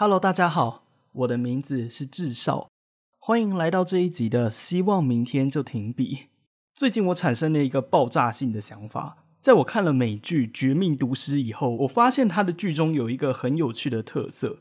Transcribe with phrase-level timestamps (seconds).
[0.00, 2.70] Hello，大家好，我的名字是智少，
[3.18, 6.28] 欢迎来到这一集的希望明天就停笔。
[6.72, 14.58] 最近我产生了一个爆炸性的想法，在我看了美剧《绝命毒师》以后，我发现他的剧中有一个很有趣的特色，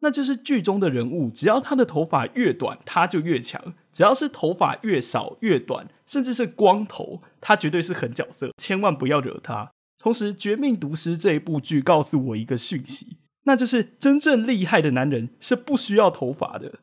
[0.00, 9.70] 那就是剧中的人物，只要他的头发越短，他就越强；只要是头发越少、越短，甚至是光头，他绝对是狠角色，千万不要惹他。
[9.98, 13.18] 同时，《绝命毒师》这一部剧告诉我一个讯息。
[13.44, 16.80] 那就是真正厉害的男人是不需要头发的。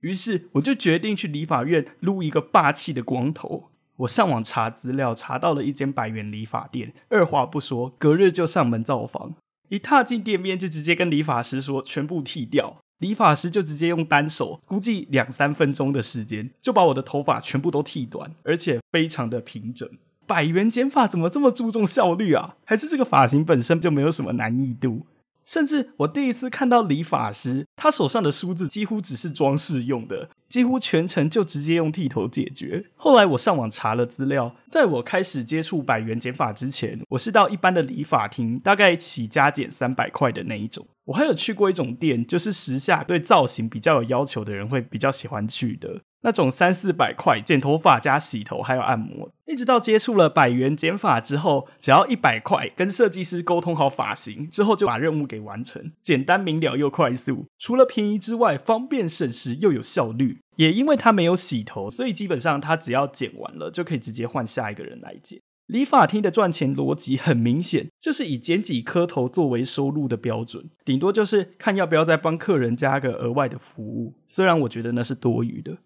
[0.00, 3.71] 于是我就决定去理发院撸一个霸气的光头。
[3.98, 9.34] 我上网查资料，查到了一间百元理发店，二话不说，隔日就上门造访。
[9.68, 12.78] 一踏进店面，就直接跟理发师说全部剃掉。
[12.98, 19.88] 理发师就直接用单手，估计两三分钟的时间，就把我的头发全部都剃短，而且非常的平整。
[20.26, 22.56] 百元剪发怎么这么注重效率啊？
[22.64, 25.06] 还是这个发型本身就没有什么难易度？
[25.44, 32.86] 甚至我第一次看到理发师，他手上的梳子几乎只是装饰用的，几乎全程就直接用剃头解决。
[32.94, 40.86] 后来我上网查了资料，在我开始接触百元剪发之前，我是到一般的理发厅，大概起加减三百块的那一种。
[41.06, 46.00] 我还有去过一种店，就是时下对造型比较有要求的人会比较喜欢去的。
[46.22, 57.46] 那种三四百块剪头发加洗头还有按摩，一直到接触了百元剪发之后，只要一百块，跟设计师沟通好发型之后，就把任务给完成，简单明了又快速。
[57.58, 60.38] 除了便宜之外，方便省时又有效率。
[60.56, 65.40] 也因为他没有洗头，所以基本上他只要剪完了就可以直接换下一个人来剪。
[65.66, 74.14] 理发厅的赚钱逻辑很明显，就是以剪几颗头作为收入的标准，顶多就是看要不要再帮客人加个额外的服务。
[74.28, 75.78] 虽然我觉得那是多余的。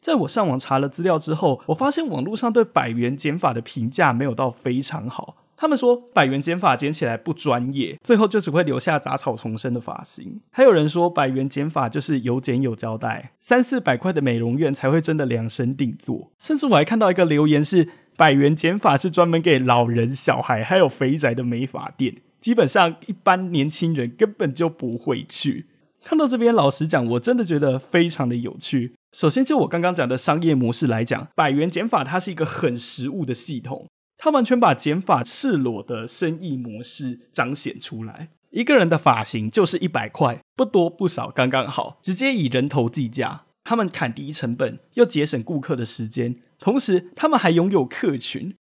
[0.00, 5.36] 在我上网查了资料之后，我发现网络上对百元剪法的评价没有到非常好。
[5.56, 10.40] 他们说百元剪法剪起来不专业，最后就只会留下杂草丛生的发型。
[10.50, 16.30] 还有人说百元剪法就是有剪有交代，三四百块的美容院才会真的量身定做。
[16.38, 25.66] 甚至我还看到一个留言是百元剪法是专门给老人、小孩还有肥宅的美发店，基本上一般年轻人根本就不会去。
[26.04, 28.94] 看到这边，老实讲，我真的觉得非常的有趣。
[29.12, 38.30] 首先，就我刚刚讲的商业模式来讲，百元减法它是一个很实物的系统，它完全把减法赤裸的生意模式彰显出来。
[38.50, 43.42] 一个人的发型就是一百块，不多不少，刚刚好，直接以人头计价。
[43.62, 48.56] 他们砍低成本，又节省顾客的时间，同时他们还拥有客群。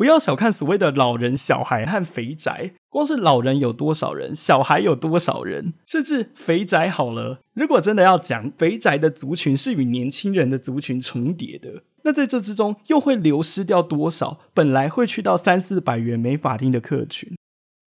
[0.00, 7.40] 不要小看所谓的老人、小孩和肥宅，光是老人有多少人，小孩有多少人，甚至肥宅好了。
[7.52, 17.36] 如果真的要讲肥宅的族群是与年轻人的族群重叠的，那在这之中又会流失掉多少本来会去到三四百元没法定的客群？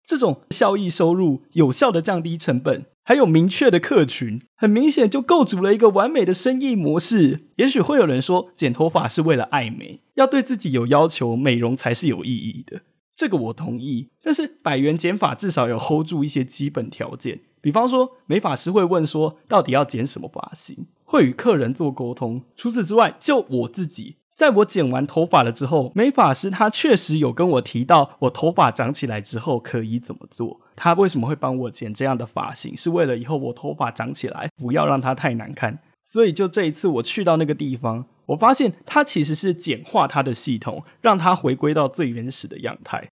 [0.05, 2.87] 这种效益收入有效的降低成本。
[3.05, 7.47] 还有明确的客群，很明显就构筑了一个完美的生意模式。
[7.57, 12.83] 也许会有人说，剪头发是为了爱美，要对自己有要求，美容才是有意义的。
[13.17, 14.09] 这个我同意。
[14.23, 22.43] 但是百元剪法至少有 hold 住一些基本条件，比方说美发师会问说，到底要剪什么发型，会与客人做沟通。
[22.57, 24.17] 除此之外，就我自己。
[24.35, 30.62] 在我剪完头发了之后，美发师他确实有跟我提到，我头发长起来之后可以怎么做。
[30.77, 35.79] 他为什么会帮我剪这样的发型，是为了以后我头发长起来不要让它太难看。
[36.05, 43.09] 所以就这一次我去到那个地方，我发现它其实是简化它的系统，让它回归到最原始的样态。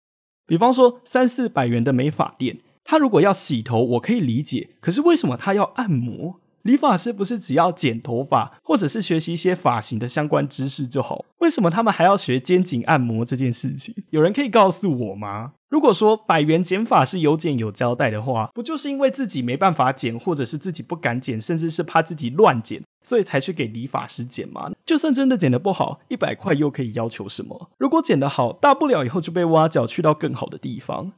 [0.47, 4.69] 比方说三四百元的美发店，他如果要洗头，我可以理解。
[4.79, 6.39] 可是为什么他要按摩？
[6.63, 11.25] 理发师不是只要剪头发，或者是学习一些发型的相关知识就好？
[11.39, 13.95] 为什么他们还要学肩颈按摩这件事情？
[14.09, 15.53] 有人可以告诉我吗？
[15.69, 24.71] 如果说百元剪法是有剪有交代的话，不就是因为自己没办法剪，或者是自己不敢剪，甚至是怕自己乱剪，所以才去给理发师剪吗？
[24.83, 27.69] 就算真的剪得不好，一百块又可以要求什么？
[27.77, 31.13] 如果剪得好，大不了以后就被挖角去到更好的地方。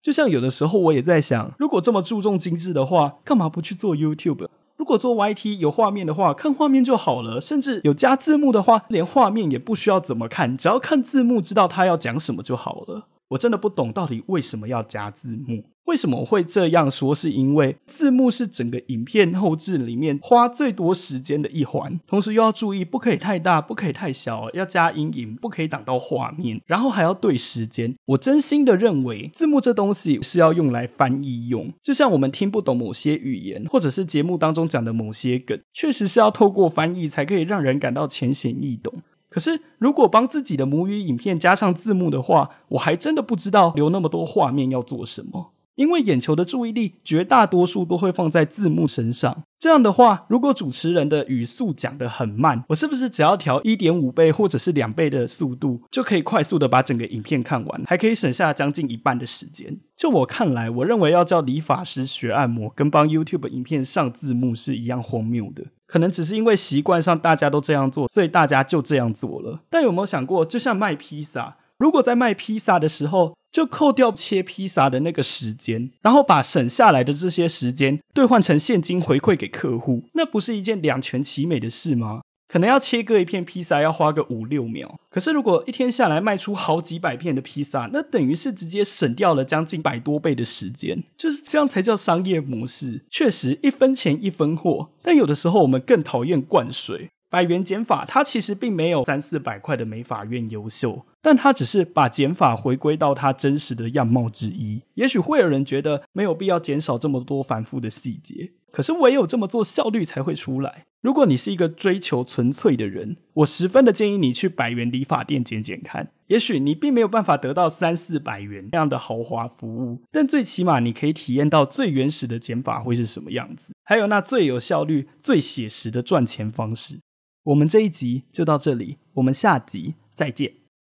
[0.00, 4.48] 就像有的时候我也在想，如果这么注重精致的话，干嘛不去做 YouTube？
[4.80, 7.38] 如果做 YT 有画面的话，看画面就好了。
[7.38, 13.08] 甚至有加字幕的话，连画面也不需要怎么看，只要看字幕知道他要讲什么就好了。
[13.28, 15.64] 我真的不懂到底为什么要加字幕？
[15.90, 17.12] 为什么会这样说？
[17.12, 27.96] 是因为字幕是整个影片后置里面花最多时间的一环，同时又要注意不可以太大，不可以太小，要加阴影，不可以挡到画面，然后还要对时间。
[28.06, 39.02] 我真心的认为，字幕这东西是要用来翻译用，就像我们听不懂某些语言，或者是节目当中讲的某些梗，确实是要透过翻译才可以让人感到浅显易懂。
[39.28, 45.52] 可是，如果帮自己的母语影片加上字幕的话，我还真的不知道留那么多画面要做什么。
[45.80, 49.44] 因为眼球的注意力绝大多数都会放在字幕身上。
[49.58, 59.78] 这样的话，如果主持人的语速讲得很慢，我是不是只要调一点五倍或者是两倍的速度，就可以快速的把整个影片看完，还可以省下将近一半的时间？
[59.96, 65.64] 就我看来，我认为要叫理发师学按摩，跟帮 YouTube 影片上字幕是一样荒谬的。
[65.86, 69.60] 可能只是因为习惯上大家都这样做，所以大家就这样做了。
[69.70, 82.20] 但有没有想过，就像卖披萨，如果在卖披萨的时候，就扣掉切披萨的那个时间，然后把省下来的这些时间兑换成现金回馈给客户，那不是一件两全其美的事吗？
[82.48, 93.04] 可能要切割一片披萨要花个五六秒，可是如果一天下来卖出好几百片的披萨，那等于是直接省掉了将近百多倍的时间，就是这样才叫商业模式。
[93.08, 97.10] 确实一分钱一分货，但有的时候我们更讨厌灌水。
[97.30, 104.82] 百元减法，它其实并没有三四百块的美法院优秀，但它只是把减法回归到它真实的样貌之一。
[104.94, 110.86] 也许会有人觉得没有必要减少这么多繁复的细节，可是唯有这么做，效率才会出来。
[111.00, 116.10] 如果你是一个追求纯粹的人，我十分的建议你去百元理发店剪剪看。
[116.26, 127.00] 也许你并没有办法得到三四百元那样的豪华服务，但最起码你可以体验到最原始的剪法会是什么样子，还有那最有效率、最写实的赚钱方式。
[127.44, 130.59] 我们这一集就到这里，我们下集再见。